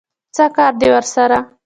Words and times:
څه 0.35 0.45
کار 0.55 0.73
دی 0.79 0.87
ورسره؟ 0.93 1.37